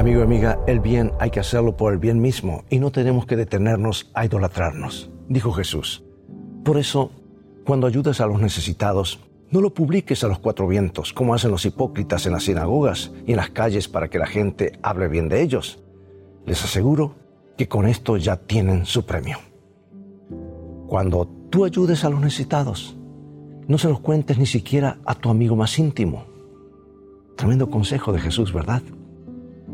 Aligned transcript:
Amigo 0.00 0.20
y 0.20 0.22
amiga, 0.22 0.58
el 0.66 0.80
bien 0.80 1.12
hay 1.20 1.30
que 1.30 1.40
hacerlo 1.40 1.76
por 1.76 1.92
el 1.92 1.98
bien 1.98 2.22
mismo 2.22 2.64
y 2.70 2.78
no 2.78 2.90
tenemos 2.90 3.26
que 3.26 3.36
detenernos 3.36 4.10
a 4.14 4.24
idolatrarnos, 4.24 5.10
dijo 5.28 5.52
Jesús. 5.52 6.02
Por 6.64 6.78
eso, 6.78 7.10
cuando 7.66 7.86
ayudes 7.86 8.22
a 8.22 8.26
los 8.26 8.40
necesitados, 8.40 9.20
no 9.50 9.60
lo 9.60 9.74
publiques 9.74 10.24
a 10.24 10.28
los 10.28 10.38
cuatro 10.38 10.66
vientos, 10.66 11.12
como 11.12 11.34
hacen 11.34 11.50
los 11.50 11.66
hipócritas 11.66 12.24
en 12.24 12.32
las 12.32 12.44
sinagogas 12.44 13.12
y 13.26 13.32
en 13.32 13.36
las 13.36 13.50
calles 13.50 13.88
para 13.88 14.08
que 14.08 14.18
la 14.18 14.26
gente 14.26 14.72
hable 14.80 15.06
bien 15.08 15.28
de 15.28 15.42
ellos. 15.42 15.84
Les 16.46 16.64
aseguro 16.64 17.16
que 17.58 17.68
con 17.68 17.86
esto 17.86 18.16
ya 18.16 18.36
tienen 18.36 18.86
su 18.86 19.04
premio. 19.04 19.36
Cuando 20.86 21.28
tú 21.50 21.66
ayudes 21.66 22.06
a 22.06 22.08
los 22.08 22.22
necesitados, 22.22 22.96
no 23.68 23.76
se 23.76 23.90
los 23.90 24.00
cuentes 24.00 24.38
ni 24.38 24.46
siquiera 24.46 24.96
a 25.04 25.14
tu 25.14 25.28
amigo 25.28 25.56
más 25.56 25.78
íntimo. 25.78 26.24
Tremendo 27.36 27.68
consejo 27.68 28.14
de 28.14 28.20
Jesús, 28.20 28.50
¿verdad? 28.54 28.80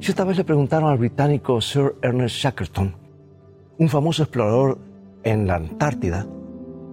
Si 0.00 0.12
esta 0.12 0.24
vez 0.24 0.36
le 0.36 0.44
preguntaron 0.44 0.90
al 0.90 0.98
británico 0.98 1.60
Sir 1.60 1.96
Ernest 2.02 2.36
Shackleton, 2.36 2.94
un 3.78 3.88
famoso 3.88 4.22
explorador 4.22 4.78
en 5.24 5.48
la 5.48 5.56
Antártida, 5.56 6.24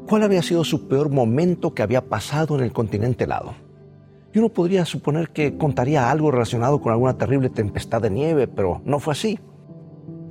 cuál 0.08 0.24
había 0.24 0.42
sido 0.42 0.64
su 0.64 0.88
peor 0.88 1.10
momento 1.10 1.76
que 1.76 1.84
había 1.84 2.10
pasado 2.10 2.58
en 2.58 2.64
el 2.64 2.74
continente 2.74 3.26
helado. 3.26 3.54
Y 4.34 4.40
uno 4.40 4.50
podría 4.50 4.86
suponer 4.86 5.30
que 5.30 5.56
contaría 5.56 6.10
algo 6.10 6.32
relacionado 6.32 6.82
con 6.82 6.92
alguna 6.92 7.16
terrible 7.16 7.50
tempestad 7.50 8.02
de 8.02 8.10
nieve, 8.10 8.48
pero 8.48 8.82
no 8.86 9.00
fue 9.00 9.14
así. 9.14 9.40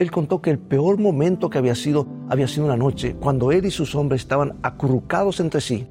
Él 0.00 0.10
contó 0.10 0.42
que 0.42 0.50
el 0.50 0.58
peor 0.58 0.98
momento 0.98 1.48
que 1.48 1.58
había 1.58 1.76
sido 1.76 2.08
había 2.28 2.48
sido 2.48 2.66
una 2.66 2.76
noche 2.76 3.14
cuando 3.14 3.52
él 3.52 3.66
y 3.66 3.70
sus 3.70 3.94
hombres 3.94 4.22
estaban 4.22 4.58
acurrucados 4.62 5.38
entre 5.38 5.60
sí 5.60 5.86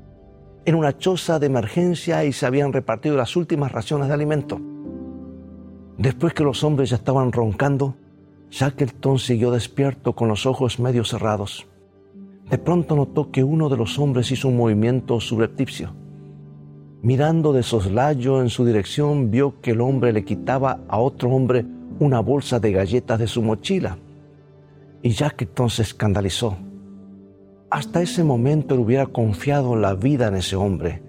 en 0.65 0.75
una 0.75 0.97
choza 0.97 1.39
de 1.39 1.47
emergencia 1.47 2.25
y 2.25 2.33
se 2.33 2.45
habían 2.45 2.73
repartido 2.73 3.15
las 3.15 3.35
últimas 3.37 3.71
raciones 3.71 4.09
de 4.09 4.13
alimento. 4.13 4.59
Después 5.97 6.33
que 6.33 6.43
los 6.43 6.63
hombres 6.63 6.89
ya 6.89 6.95
estaban 6.95 7.31
roncando, 7.31 7.95
Shackleton 8.49 9.19
siguió 9.19 9.51
despierto 9.51 10.13
con 10.13 10.27
los 10.27 10.45
ojos 10.45 10.79
medio 10.79 11.03
cerrados. 11.03 11.67
De 12.49 12.57
pronto 12.57 12.95
notó 12.95 13.31
que 13.31 13.43
uno 13.43 13.69
de 13.69 13.77
los 13.77 13.97
hombres 13.99 14.31
hizo 14.31 14.47
un 14.47 14.57
movimiento 14.57 15.19
subrepticio. 15.19 15.93
Mirando 17.01 17.53
de 17.53 17.63
soslayo 17.63 18.41
en 18.41 18.49
su 18.49 18.65
dirección, 18.65 19.29
vio 19.29 19.59
que 19.61 19.71
el 19.71 19.81
hombre 19.81 20.13
le 20.13 20.23
quitaba 20.23 20.79
a 20.87 20.99
otro 20.99 21.29
hombre 21.29 21.65
una 21.99 22.19
bolsa 22.19 22.59
de 22.59 22.71
galletas 22.71 23.19
de 23.19 23.27
su 23.27 23.41
mochila. 23.41 23.97
Y 25.01 25.09
Shackleton 25.09 25.69
se 25.69 25.81
escandalizó. 25.81 26.57
Hasta 27.69 28.01
ese 28.01 28.23
momento 28.23 28.75
él 28.75 28.81
hubiera 28.81 29.07
confiado 29.07 29.75
la 29.75 29.95
vida 29.95 30.27
en 30.27 30.35
ese 30.35 30.55
hombre. 30.55 31.01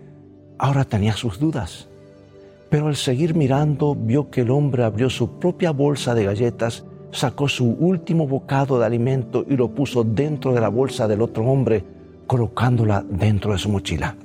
Ahora 0.58 0.84
tenía 0.84 1.12
sus 1.12 1.38
dudas. 1.38 1.88
Pero 2.74 2.88
al 2.88 2.96
seguir 2.96 3.36
mirando, 3.36 3.94
vio 3.94 4.30
que 4.30 4.40
el 4.40 4.50
hombre 4.50 4.82
abrió 4.82 5.08
su 5.08 5.38
propia 5.38 5.70
bolsa 5.70 6.12
de 6.12 6.24
galletas 6.24 6.84
sacó 7.12 7.46
su 7.46 7.66
último 7.70 8.26
bocado 8.26 8.80
de 8.80 8.84
alimento 8.84 9.44
y 9.48 9.56
lo 9.56 9.72
puso 9.72 10.02
dentro 10.02 10.52
de 10.52 10.60
la 10.60 10.70
bolsa 10.70 11.06
del 11.06 11.22
otro 11.22 11.44
hombre, 11.44 11.84
colocándola 12.26 13.04
dentro 13.08 13.52
de 13.52 13.58
su 13.58 13.68
mochila. 13.68 14.16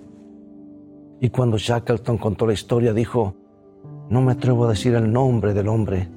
Y 1.21 1.29
cuando 1.29 1.59
Shackleton 1.59 2.17
contó 2.17 2.47
la 2.47 2.53
historia, 2.53 2.91
dijo, 2.91 3.35
no 4.09 4.19
me 4.23 4.31
atrevo 4.31 4.65
a 4.65 4.69
decir 4.69 4.95
el 4.95 5.13
nombre 5.13 5.53
del 5.53 5.67
hombre. 5.67 6.09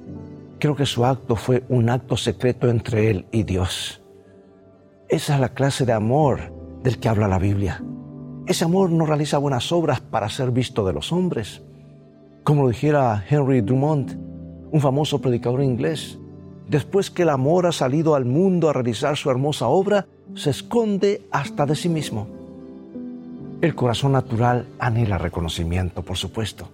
Creo 0.57 0.75
que 0.75 0.87
su 0.87 1.05
acto 1.05 1.35
fue 1.35 1.63
un 1.69 1.87
acto 1.87 2.17
secreto 2.17 2.67
entre 2.67 3.11
él 3.11 3.27
y 3.31 3.43
Dios. 3.43 4.01
Esa 5.07 5.35
es 5.35 5.39
la 5.39 5.49
clase 5.49 5.85
de 5.85 5.93
amor 5.93 6.51
del 6.81 6.97
que 6.97 7.09
habla 7.09 7.27
la 7.27 7.37
Biblia. 7.37 7.83
Ese 8.47 8.65
amor 8.65 8.89
no 8.89 9.05
realiza 9.05 9.37
buenas 9.37 9.71
obras 9.71 10.01
para 10.01 10.29
ser 10.29 10.49
visto 10.49 10.83
de 10.83 10.93
los 10.93 11.11
hombres. 11.11 11.61
Como 12.43 12.63
lo 12.63 12.69
dijera 12.69 13.23
Henry 13.29 13.61
Dumont, 13.61 14.11
un 14.71 14.81
famoso 14.81 15.21
predicador 15.21 15.63
inglés, 15.63 16.17
después 16.67 17.09
que 17.09 17.21
el 17.21 17.29
amor 17.29 17.65
ha 17.65 17.71
salido 17.71 18.15
al 18.15 18.25
mundo 18.25 18.69
a 18.69 18.73
realizar 18.73 19.15
su 19.15 19.29
hermosa 19.29 19.67
obra, 19.67 20.07
se 20.35 20.49
esconde 20.49 21.21
hasta 21.31 21.65
de 21.65 21.75
sí 21.75 21.87
mismo. 21.87 22.27
El 23.61 23.75
corazón 23.75 24.11
natural 24.11 24.67
anhela 24.77 25.17
reconocimiento, 25.17 26.01
por 26.01 26.17
supuesto. 26.17 26.67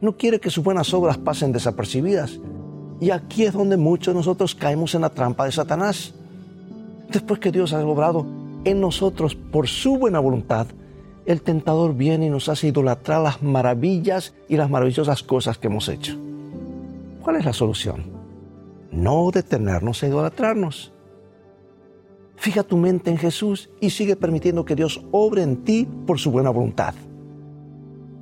No 0.00 0.16
quiere 0.16 0.40
que 0.40 0.50
sus 0.50 0.64
buenas 0.64 0.92
obras 0.92 1.18
pasen 1.18 1.52
desapercibidas. 1.52 2.40
Y 3.00 3.10
aquí 3.10 3.44
es 3.44 3.52
donde 3.52 3.76
muchos 3.76 4.12
de 4.12 4.18
nosotros 4.18 4.56
caemos 4.56 4.96
en 4.96 5.02
la 5.02 5.10
trampa 5.10 5.44
de 5.44 5.52
Satanás. 5.52 6.14
Después 7.12 7.38
que 7.38 7.52
Dios 7.52 7.72
ha 7.72 7.86
obrado 7.86 8.26
en 8.64 8.80
nosotros 8.80 9.36
por 9.36 9.68
su 9.68 9.98
buena 9.98 10.18
voluntad, 10.18 10.66
el 11.26 11.42
tentador 11.42 11.94
viene 11.94 12.26
y 12.26 12.30
nos 12.30 12.48
hace 12.48 12.68
idolatrar 12.68 13.22
las 13.22 13.42
maravillas 13.42 14.34
y 14.48 14.56
las 14.56 14.70
maravillosas 14.70 15.22
cosas 15.22 15.58
que 15.58 15.68
hemos 15.68 15.88
hecho. 15.88 16.16
¿Cuál 17.22 17.36
es 17.36 17.44
la 17.44 17.52
solución? 17.52 18.22
no 18.92 19.30
detenernos 19.30 20.02
a 20.02 20.06
idolatrarnos. 20.06 20.92
Fija 22.36 22.62
tu 22.62 22.76
mente 22.76 23.10
en 23.10 23.18
Jesús 23.18 23.70
y 23.80 23.90
sigue 23.90 24.16
permitiendo 24.16 24.64
que 24.64 24.76
Dios 24.76 25.04
obre 25.10 25.42
en 25.42 25.64
ti 25.64 25.88
por 26.06 26.18
su 26.18 26.30
buena 26.30 26.50
voluntad. 26.50 26.94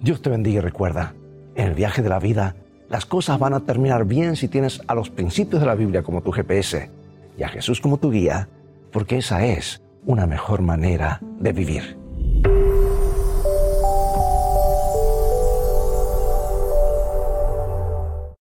Dios 0.00 0.22
te 0.22 0.30
bendiga 0.30 0.58
y 0.58 0.60
recuerda, 0.60 1.14
en 1.54 1.68
el 1.68 1.74
viaje 1.74 2.02
de 2.02 2.08
la 2.08 2.18
vida, 2.18 2.56
las 2.88 3.06
cosas 3.06 3.38
van 3.38 3.54
a 3.54 3.60
terminar 3.60 4.04
bien 4.04 4.36
si 4.36 4.48
tienes 4.48 4.80
a 4.86 4.94
los 4.94 5.10
principios 5.10 5.60
de 5.60 5.66
la 5.66 5.74
Biblia 5.74 6.02
como 6.02 6.22
tu 6.22 6.32
GPS 6.32 6.90
y 7.36 7.42
a 7.42 7.48
Jesús 7.48 7.80
como 7.80 7.98
tu 7.98 8.10
guía, 8.10 8.48
porque 8.92 9.18
esa 9.18 9.44
es 9.44 9.82
una 10.06 10.26
mejor 10.26 10.62
manera 10.62 11.20
de 11.38 11.52
vivir. 11.52 11.99